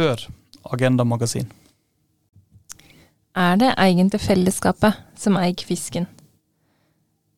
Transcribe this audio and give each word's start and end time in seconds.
før 0.00 0.22
Agenda 0.72 1.04
Magasin. 1.04 1.48
Er 3.36 3.58
det 3.60 3.74
egentlig 3.76 4.20
fellesskapet 4.24 4.96
som 5.18 5.36
eier 5.38 5.66
fisken? 5.66 6.06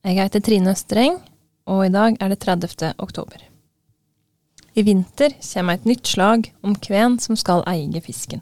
Jeg 0.06 0.18
heter 0.18 0.42
Trine 0.42 0.74
Østreng, 0.74 1.18
og 1.66 1.86
i 1.86 1.92
dag 1.94 2.18
er 2.20 2.30
det 2.30 2.38
30. 2.42 2.92
oktober. 3.02 3.42
I 4.74 4.82
vinter 4.86 5.34
kommer 5.40 5.76
et 5.76 5.88
nytt 5.88 6.08
slag 6.08 6.48
om 6.64 6.74
hvem 6.86 7.18
som 7.22 7.38
skal 7.38 7.64
eie 7.70 8.02
fisken. 8.02 8.40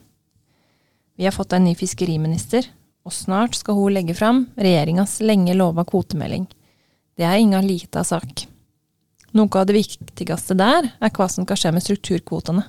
Vi 1.17 1.27
har 1.27 1.35
fått 1.37 1.53
en 1.57 1.67
ny 1.67 1.75
fiskeriminister, 1.77 2.69
og 3.05 3.17
snart 3.17 3.57
skal 3.59 3.77
hun 3.77 3.97
legge 3.97 4.15
fram 4.17 4.45
regjeringas 4.57 5.19
lenge 5.25 5.57
lova 5.57 5.85
kvotemelding. 5.85 6.47
Det 7.17 7.27
er 7.27 7.41
inga 7.41 7.61
lita 7.65 8.05
sak. 8.05 8.45
Noe 9.37 9.61
av 9.61 9.67
det 9.69 9.79
viktigste 9.81 10.57
der 10.59 10.93
er 11.01 11.13
hva 11.17 11.29
som 11.29 11.49
skal 11.49 11.61
skje 11.61 11.75
med 11.77 11.85
strukturkvotene. 11.85 12.67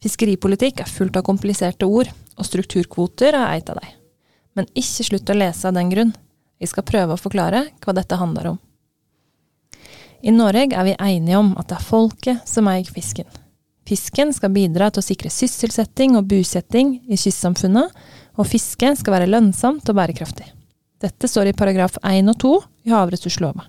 Fiskeripolitikk 0.00 0.80
er 0.80 0.88
fullt 0.88 1.18
av 1.20 1.26
kompliserte 1.26 1.84
ord, 1.84 2.08
og 2.40 2.46
strukturkvoter 2.48 3.36
er 3.36 3.56
eit 3.58 3.68
av 3.68 3.80
dem. 3.82 3.92
Men 4.56 4.68
ikke 4.72 5.04
slutt 5.06 5.30
å 5.30 5.36
lese 5.36 5.68
av 5.68 5.76
den 5.76 5.92
grunn. 5.92 6.14
Vi 6.60 6.68
skal 6.68 6.86
prøve 6.88 7.16
å 7.16 7.20
forklare 7.20 7.66
hva 7.84 7.94
dette 7.96 8.18
handler 8.20 8.54
om. 8.54 8.58
I 10.20 10.32
Norge 10.32 10.76
er 10.76 10.84
vi 10.84 10.96
enige 10.96 11.38
om 11.40 11.54
at 11.60 11.70
det 11.70 11.78
er 11.78 11.86
folket 11.86 12.48
som 12.48 12.68
eier 12.68 12.88
fisken. 12.88 13.28
Fisken 13.88 14.32
skal 14.36 14.52
bidra 14.54 14.90
til 14.92 15.02
å 15.02 15.06
sikre 15.06 15.32
sysselsetting 15.32 16.16
og 16.18 16.28
bosetting 16.30 16.98
i 17.08 17.16
kystsamfunnet, 17.18 17.92
og 18.36 18.48
fisket 18.48 19.00
skal 19.00 19.16
være 19.16 19.30
lønnsomt 19.32 19.88
og 19.88 19.96
bærekraftig. 19.96 20.46
Dette 21.00 21.28
står 21.28 21.50
i 21.50 21.56
paragraf 21.56 21.96
1 22.04 22.28
og 22.28 22.40
2 22.40 22.54
i 22.88 22.92
havressurslova. 22.92 23.64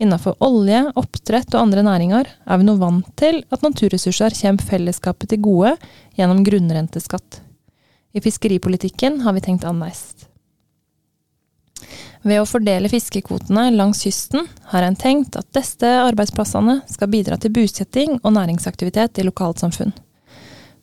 Innenfor 0.00 0.38
olje, 0.40 0.80
oppdrett 0.96 1.52
og 1.52 1.60
andre 1.60 1.82
næringer 1.84 2.28
er 2.48 2.60
vi 2.60 2.64
nå 2.64 2.78
vant 2.80 3.08
til 3.20 3.42
at 3.52 3.60
naturressurser 3.60 4.32
kommer 4.38 4.64
fellesskapet 4.64 5.28
til 5.28 5.42
gode 5.44 5.74
gjennom 6.16 6.40
grunnrenteskatt. 6.46 7.42
I 8.16 8.22
fiskeripolitikken 8.24 9.20
har 9.26 9.36
vi 9.36 9.42
tenkt 9.44 9.66
annerledes. 9.68 10.26
Ved 12.24 12.40
å 12.40 12.48
fordele 12.48 12.88
fiskekvotene 12.92 13.70
langs 13.72 14.02
kysten 14.04 14.48
har 14.72 14.84
en 14.84 14.96
tenkt 14.96 15.36
at 15.36 15.48
disse 15.56 15.88
arbeidsplassene 15.88 16.80
skal 16.88 17.10
bidra 17.12 17.36
til 17.40 17.52
bosetting 17.56 18.18
og 18.20 18.34
næringsaktivitet 18.36 19.20
i 19.20 19.26
lokalsamfunn. 19.28 19.92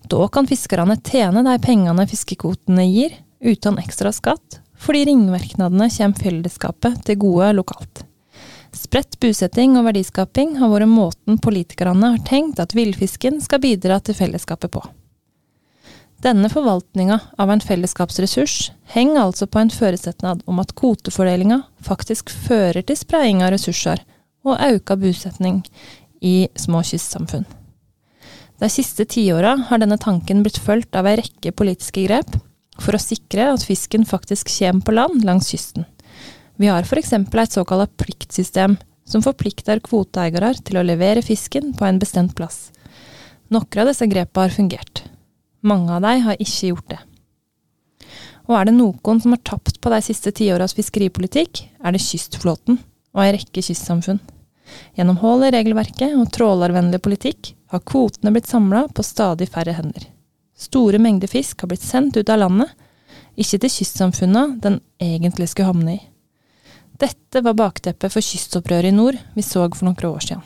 Da 0.07 0.27
kan 0.33 0.49
fiskerne 0.49 0.97
tjene 1.01 1.43
de 1.45 1.57
pengene 1.61 2.05
fiskekvotene 2.09 2.85
gir, 2.85 3.17
uten 3.41 3.77
ekstra 3.81 4.13
skatt, 4.13 4.61
fordi 4.77 5.07
ringvirkningene 5.09 5.89
kommer 5.97 6.21
fellesskapet 6.21 7.01
til 7.09 7.19
gode 7.25 7.51
lokalt. 7.57 8.06
Spredt 8.77 9.17
busetting 9.23 9.73
og 9.79 9.87
verdiskaping 9.87 10.57
har 10.59 10.69
vært 10.69 10.91
måten 10.91 11.39
politikerne 11.41 12.13
har 12.13 12.23
tenkt 12.27 12.59
at 12.61 12.75
villfisken 12.77 13.39
skal 13.41 13.61
bidra 13.63 13.97
til 14.03 14.17
fellesskapet 14.17 14.71
på. 14.75 14.83
Denne 16.21 16.49
forvaltninga 16.49 17.19
av 17.37 17.51
en 17.53 17.61
fellesskapsressurs 17.61 18.71
henger 18.93 19.21
altså 19.21 19.47
på 19.49 19.61
en 19.61 19.73
føresetnad 19.73 20.41
om 20.49 20.61
at 20.61 20.73
kvotefordelinga 20.77 21.61
faktisk 21.85 22.33
fører 22.47 22.81
til 22.85 22.97
spredning 22.97 23.43
av 23.45 23.53
ressurser 23.53 24.01
og 24.47 24.57
økt 24.57 24.97
bosetning 25.01 25.61
i 26.21 26.47
små 26.57 26.81
kystsamfunn. 26.85 27.45
De 28.57 28.69
siste 28.73 29.05
tiåra 29.05 29.53
har 29.69 29.81
denne 29.81 29.99
tanken 30.01 30.41
blitt 30.45 30.57
fulgt 30.61 30.97
av 30.97 31.05
ei 31.09 31.19
rekke 31.19 31.53
politiske 31.53 32.07
grep 32.07 32.39
for 32.81 32.97
å 32.97 33.01
sikre 33.01 33.51
at 33.53 33.65
fisken 33.65 34.05
faktisk 34.05 34.49
kommer 34.57 34.85
på 34.85 34.97
land 34.97 35.25
langs 35.25 35.51
kysten. 35.53 35.85
Vi 36.57 36.67
har 36.67 36.81
f.eks. 36.81 37.13
et 37.13 37.51
såkalt 37.51 37.97
pliktsystem, 37.97 38.77
som 39.05 39.21
forplikter 39.21 39.79
kvoteeiere 39.79 40.55
til 40.65 40.79
å 40.79 40.85
levere 40.85 41.21
fisken 41.21 41.75
på 41.77 41.85
en 41.85 41.99
bestemt 42.01 42.33
plass. 42.35 42.71
Noen 43.53 43.81
av 43.83 43.91
disse 43.91 44.07
grepene 44.09 44.47
har 44.47 44.55
fungert. 44.55 45.03
Mange 45.61 45.93
av 45.93 46.01
dem 46.01 46.23
har 46.25 46.41
ikke 46.41 46.71
gjort 46.71 46.89
det. 46.89 46.99
Og 48.47 48.55
er 48.57 48.67
det 48.67 48.73
noen 48.77 49.21
som 49.21 49.35
har 49.35 49.43
tapt 49.45 49.77
på 49.83 49.91
de 49.93 50.01
siste 50.01 50.33
tiåras 50.33 50.73
fiskeripolitikk, 50.73 51.61
er 51.83 51.93
det 51.93 52.01
kystflåten 52.03 52.81
og 53.13 53.23
ei 53.23 53.31
rekke 53.37 53.63
kystsamfunn. 53.63 54.19
Gjennom 54.97 55.21
hull 55.21 55.45
i 55.45 55.53
regelverket 55.53 56.17
og 56.17 56.31
trålervennlig 56.33 56.99
politikk 57.03 57.53
har 57.71 57.85
kvotene 57.85 58.33
blitt 58.33 58.49
samla 58.49 58.87
på 58.89 59.05
stadig 59.05 59.49
færre 59.53 59.77
hender. 59.77 60.09
Store 60.57 60.99
mengder 60.99 61.29
fisk 61.29 61.61
har 61.61 61.71
blitt 61.71 61.85
sendt 61.85 62.17
ut 62.17 62.29
av 62.33 62.41
landet, 62.41 62.71
ikke 63.37 63.61
til 63.61 63.75
kystsamfunna 63.77 64.47
den 64.63 64.81
egentlig 64.97 65.51
skulle 65.51 65.69
havne 65.69 65.99
i. 65.99 66.05
Dette 66.97 67.41
var 67.45 67.57
bakteppet 67.57 68.13
for 68.13 68.25
kystopprøret 68.25 68.89
i 68.89 68.95
nord 68.95 69.17
vi 69.35 69.45
så 69.45 69.67
for 69.69 69.85
noen 69.85 70.07
år 70.09 70.23
siden. 70.25 70.45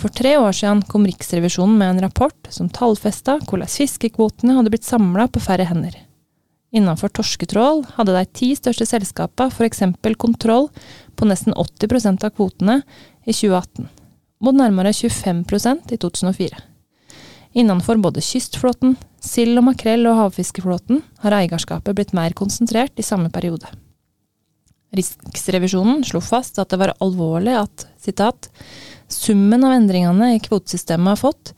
For 0.00 0.08
tre 0.08 0.38
år 0.40 0.54
siden 0.56 0.80
kom 0.88 1.04
Riksrevisjonen 1.04 1.76
med 1.76 1.90
en 1.92 2.06
rapport 2.06 2.48
som 2.48 2.70
tallfesta 2.72 3.36
hvordan 3.44 3.68
fiskekvotene 3.68 4.54
hadde 4.56 4.72
blitt 4.72 4.88
samla 4.88 5.26
på 5.28 5.42
færre 5.44 5.66
hender. 5.68 5.98
Innenfor 6.72 7.10
torsketrål 7.12 7.82
hadde 7.96 8.14
de 8.14 8.22
ti 8.32 8.48
største 8.56 8.86
selskapene 8.88 9.50
f.eks. 9.52 9.82
kontroll 10.16 10.70
på 11.18 11.28
nesten 11.28 11.52
80% 11.52 12.24
av 12.24 12.32
kvotene 12.32 12.78
i 13.26 13.34
2018, 13.34 13.90
mot 14.40 14.56
nærmere 14.56 14.94
25% 14.96 15.92
i 15.92 16.00
2004. 16.00 16.64
Innenfor 17.60 17.98
både 18.00 18.22
kystflåten, 18.22 18.96
sild 19.20 19.58
og 19.58 19.66
makrell 19.66 20.06
og 20.06 20.16
havfiskeflåten 20.22 21.02
har 21.26 21.40
eierskapet 21.42 21.98
blitt 21.98 22.16
mer 22.16 22.32
konsentrert 22.38 22.94
i 22.96 23.04
samme 23.04 23.28
periode. 23.34 23.66
Riksrevisjonen 24.96 26.02
slo 26.04 26.22
fast 26.24 26.58
at 26.58 26.72
det 26.72 26.80
var 26.80 26.96
alvorlig 26.98 27.54
at 27.60 27.86
citat, 28.02 28.48
summen 29.08 29.64
av 29.66 29.76
endringene 29.76 30.34
i 30.34 30.42
kvotesystemet 30.42 31.14
har 31.14 31.20
fått 31.20 31.52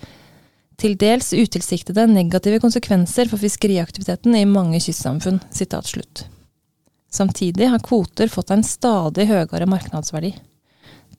til 0.82 0.96
dels 0.98 1.30
utilsiktede 1.32 2.08
negative 2.10 2.60
konsekvenser 2.60 3.28
for 3.30 3.40
fiskeriaktiviteten 3.40 4.34
i 4.36 4.46
mange 4.48 4.80
kystsamfunn. 4.82 5.40
Slutt. 5.52 6.24
Samtidig 7.12 7.68
har 7.68 7.84
kvoter 7.84 8.28
fått 8.32 8.50
en 8.50 8.64
stadig 8.66 9.28
høyere 9.30 9.68
markedsverdi. 9.68 10.32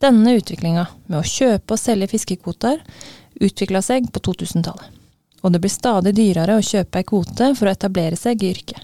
Denne 0.03 0.35
utviklinga 0.35 0.87
med 1.07 1.19
å 1.19 1.27
kjøpe 1.27 1.75
og 1.75 1.79
selge 1.79 2.09
fiskekvoter 2.11 2.81
utvikla 3.39 3.81
seg 3.81 4.09
på 4.11 4.19
2000-tallet. 4.19 4.89
Og 5.43 5.51
det 5.53 5.61
blir 5.63 5.71
stadig 5.71 6.15
dyrere 6.17 6.57
å 6.57 6.65
kjøpe 6.65 6.99
ei 6.99 7.07
kvote 7.07 7.53
for 7.55 7.67
å 7.67 7.73
etablere 7.73 8.19
seg 8.19 8.43
i 8.43 8.51
yrket. 8.51 8.83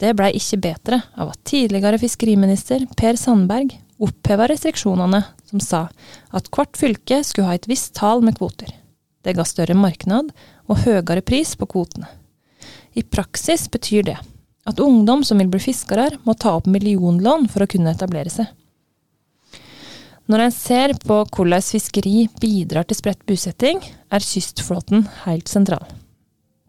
Det 0.00 0.14
blei 0.16 0.32
ikke 0.38 0.62
bedre 0.64 1.02
av 1.20 1.34
at 1.34 1.42
tidligere 1.48 2.00
fiskeriminister 2.00 2.86
Per 2.96 3.18
Sandberg 3.20 3.74
oppheva 4.00 4.46
restriksjonene 4.48 5.22
som 5.50 5.60
sa 5.60 5.82
at 6.36 6.48
hvert 6.54 6.78
fylke 6.80 7.20
skulle 7.26 7.50
ha 7.50 7.58
et 7.58 7.68
visst 7.68 7.92
tall 7.98 8.24
med 8.24 8.38
kvoter. 8.38 8.72
Det 9.20 9.36
ga 9.36 9.44
større 9.44 9.76
marknad 9.76 10.32
og 10.70 10.80
høyere 10.86 11.20
pris 11.20 11.52
på 11.58 11.68
kvotene. 11.68 12.08
I 12.96 13.04
praksis 13.04 13.68
betyr 13.70 14.08
det 14.08 14.16
at 14.68 14.80
ungdom 14.80 15.24
som 15.24 15.40
vil 15.40 15.50
bli 15.52 15.60
fiskere, 15.62 16.10
må 16.24 16.34
ta 16.36 16.54
opp 16.58 16.68
millionlån 16.70 17.48
for 17.50 17.64
å 17.64 17.70
kunne 17.70 17.92
etablere 17.94 18.32
seg. 18.32 18.48
Når 20.30 20.44
en 20.44 20.54
ser 20.54 20.94
på 21.02 21.16
hvordan 21.26 21.64
fiskeri 21.64 22.28
bidrar 22.40 22.86
til 22.86 23.00
spredt 23.00 23.24
bosetting, 23.26 23.80
er 24.12 24.22
kystflåten 24.22 25.08
helt 25.24 25.50
sentral. 25.50 25.88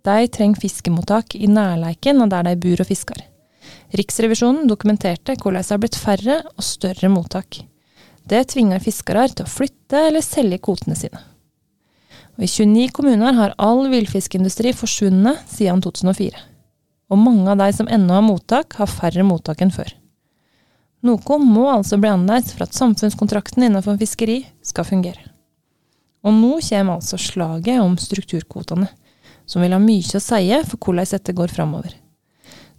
De 0.02 0.28
trenger 0.34 0.62
fiskemottak 0.62 1.36
i 1.36 1.48
nærleiken 1.48 2.24
av 2.24 2.32
der 2.32 2.48
de 2.50 2.56
bor 2.62 2.82
og 2.82 2.90
fisker. 2.90 3.20
Riksrevisjonen 3.94 4.70
dokumenterte 4.70 5.36
hvordan 5.38 5.62
det 5.62 5.74
har 5.74 5.82
blitt 5.84 6.00
færre 6.00 6.38
og 6.56 6.66
større 6.66 7.10
mottak. 7.12 7.62
Det 8.26 8.48
tvinger 8.54 8.82
fiskere 8.82 9.28
til 9.30 9.46
å 9.46 9.52
flytte 9.52 10.08
eller 10.08 10.26
selge 10.26 10.62
kvotene 10.64 10.98
sine. 10.98 11.22
Og 12.38 12.46
I 12.46 12.50
29 12.50 12.94
kommuner 12.96 13.36
har 13.38 13.56
all 13.62 13.84
villfiskindustri 13.92 14.72
forsvunnet 14.74 15.42
siden 15.52 15.82
2004. 15.84 16.40
Og 17.12 17.20
mange 17.20 17.52
av 17.52 17.60
de 17.60 17.68
som 17.76 17.90
ennå 17.92 18.16
har 18.16 18.24
mottak, 18.26 18.78
har 18.80 18.90
færre 18.90 19.26
mottak 19.28 19.62
enn 19.62 19.74
før. 19.76 19.92
Noe 21.06 21.38
må 21.42 21.66
altså 21.70 21.98
bli 22.00 22.10
annerledes 22.10 22.54
for 22.56 22.66
at 22.66 22.78
samfunnskontrakten 22.78 23.66
innenfor 23.68 24.00
fiskeri 24.00 24.40
skal 24.66 24.88
fungere. 24.88 25.28
Og 26.22 26.34
nå 26.38 26.60
kommer 26.62 27.00
altså 27.00 27.18
slaget 27.20 27.82
om 27.82 27.98
strukturkvotene 27.98 28.88
som 29.46 29.64
vil 29.64 29.76
ha 29.76 29.82
mye 29.82 30.18
å 30.18 30.24
si 30.24 30.42
for 30.68 30.78
hvordan 30.78 31.12
dette 31.12 31.36
går 31.38 31.54
framover. 31.54 31.96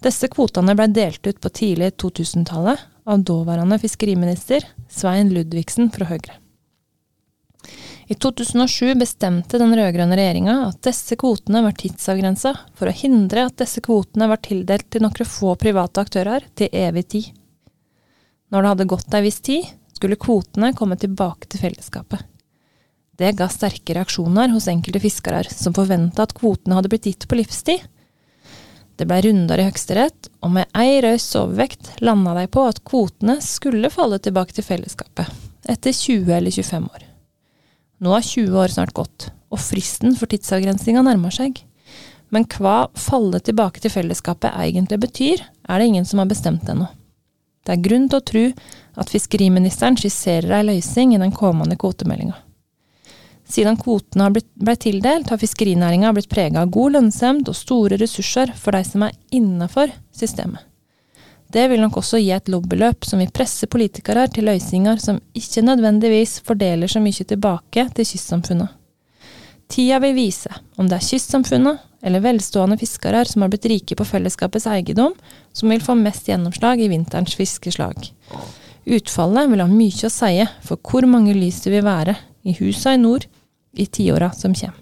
Disse 0.02 0.26
kvotene 0.28 0.74
ble 0.74 0.88
delt 0.90 1.26
ut 1.26 1.40
på 1.40 1.50
tidlig 1.54 1.92
2000-tallet 2.02 2.80
av 3.06 3.22
daværende 3.26 3.78
fiskeriminister 3.78 4.64
Svein 4.90 5.30
Ludvigsen 5.34 5.92
fra 5.94 6.08
Høyre. 6.10 6.38
I 8.10 8.16
2007 8.18 8.96
bestemte 8.98 9.60
den 9.62 9.74
rød-grønne 9.78 10.16
regjeringa 10.18 10.56
at 10.66 10.80
disse 10.84 11.16
kvotene 11.16 11.62
var 11.64 11.76
tidsavgrensa 11.78 12.50
for 12.78 12.90
å 12.90 12.96
hindre 12.96 13.46
at 13.46 13.60
disse 13.62 13.80
kvotene 13.84 14.26
var 14.28 14.42
tildelt 14.42 14.88
til 14.90 15.04
noen 15.06 15.28
få 15.28 15.54
private 15.60 16.02
aktører 16.02 16.48
til 16.58 16.74
evig 16.82 17.06
tid. 17.14 17.30
Når 18.50 18.62
det 18.62 18.72
hadde 18.74 18.90
gått 18.90 19.14
ei 19.16 19.22
viss 19.24 19.40
tid, 19.40 19.70
skulle 19.94 20.18
kvotene 20.20 20.74
komme 20.76 20.98
tilbake 20.98 21.48
til 21.48 21.62
fellesskapet. 21.62 22.26
Det 23.18 23.34
ga 23.36 23.48
sterke 23.52 23.94
reaksjoner 23.96 24.48
hos 24.54 24.68
enkelte 24.72 25.02
fiskere, 25.02 25.42
som 25.52 25.74
forventa 25.76 26.24
at 26.24 26.32
kvotene 26.36 26.78
hadde 26.78 26.88
blitt 26.92 27.08
gitt 27.10 27.26
på 27.28 27.36
livstid. 27.36 27.82
Det 28.96 29.04
blei 29.08 29.20
runder 29.24 29.60
i 29.60 29.66
Høyesterett, 29.66 30.30
og 30.40 30.54
med 30.54 30.70
ei 30.78 31.00
røys 31.04 31.26
overvekt 31.36 31.90
landa 32.04 32.34
de 32.38 32.46
på 32.52 32.64
at 32.68 32.80
kvotene 32.88 33.38
skulle 33.44 33.90
falle 33.92 34.20
tilbake 34.22 34.56
til 34.56 34.64
fellesskapet, 34.64 35.28
etter 35.68 35.92
20 35.96 36.32
eller 36.38 36.54
25 36.54 36.88
år. 36.88 37.04
Nå 38.02 38.14
har 38.16 38.24
20 38.26 38.56
år 38.62 38.72
snart 38.72 38.94
gått, 38.96 39.28
og 39.52 39.60
fristen 39.60 40.16
for 40.16 40.32
tidsavgrensninga 40.32 41.04
nærmer 41.04 41.34
seg. 41.34 41.60
Men 42.32 42.46
hva 42.48 42.86
falle 42.96 43.42
tilbake 43.44 43.82
til 43.84 43.92
fellesskapet 43.92 44.56
egentlig 44.56 44.98
betyr, 45.02 45.44
er 45.68 45.78
det 45.78 45.90
ingen 45.90 46.08
som 46.08 46.22
har 46.22 46.30
bestemt 46.30 46.68
ennå. 46.72 46.88
Det 47.62 47.76
er 47.76 47.84
grunn 47.84 48.08
til 48.10 48.18
å 48.18 48.26
tro 48.26 48.46
at 48.98 49.12
fiskeriministeren 49.12 50.00
skisserer 50.00 50.56
ei 50.56 50.64
løsning 50.72 51.12
i 51.14 51.20
den 51.20 51.34
kommende 51.36 51.76
kvotemeldinga. 51.78 52.34
Siden 53.48 53.76
kvotene 53.76 54.30
ble 54.32 54.74
tildelt, 54.80 55.30
har 55.30 55.40
fiskerinæringa 55.40 56.12
blitt 56.16 56.30
prega 56.30 56.62
av 56.62 56.70
god 56.72 56.96
lønnsomhet 56.96 57.50
og 57.50 57.58
store 57.58 57.98
ressurser 58.00 58.52
for 58.56 58.76
de 58.76 58.84
som 58.86 59.04
er 59.06 59.16
innafor 59.34 59.92
systemet. 60.16 60.62
Det 61.52 61.66
vil 61.68 61.82
nok 61.82 61.98
også 62.00 62.16
gi 62.16 62.30
et 62.32 62.48
lobbyløp 62.48 63.04
som 63.04 63.20
vil 63.20 63.32
presse 63.34 63.66
politikere 63.68 64.24
til 64.32 64.46
løsninger 64.48 65.00
som 65.02 65.18
ikke 65.36 65.64
nødvendigvis 65.66 66.38
fordeler 66.46 66.88
så 66.88 67.02
mye 67.04 67.26
tilbake 67.28 67.84
til 67.92 68.08
kystsamfunnet. 68.08 68.70
Tida 69.68 69.98
vil 70.00 70.16
vise 70.16 70.48
om 70.80 70.88
det 70.88 70.96
er 70.96 71.04
kystsamfunnet 71.10 71.84
eller 72.02 72.24
velstående 72.24 72.78
fiskere 72.80 73.20
som 73.28 73.44
har 73.44 73.52
blitt 73.52 73.68
rike 73.68 73.96
på 73.96 74.04
fellesskapets 74.08 74.66
eiendom, 74.66 75.12
som 75.52 75.70
vil 75.70 75.84
få 75.84 75.94
mest 75.98 76.28
gjennomslag 76.28 76.80
i 76.80 76.88
vinterens 76.90 77.36
fiskeslag. 77.36 78.08
Utfallet 78.88 79.52
vil 79.52 79.62
ha 79.62 79.68
mye 79.70 80.08
å 80.08 80.12
si 80.12 80.32
for 80.64 80.80
hvor 80.80 81.06
mange 81.06 81.36
lys 81.36 81.60
det 81.66 81.76
vil 81.76 81.84
være 81.86 82.16
i 82.42 82.52
husa 82.52 82.94
i 82.94 82.98
nord 82.98 83.24
i 83.72 83.86
tiåra 83.86 84.32
som 84.32 84.54
kommer. 84.54 84.81